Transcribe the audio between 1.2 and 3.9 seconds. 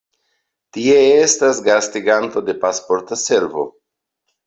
estas gastiganto de Pasporta Servo.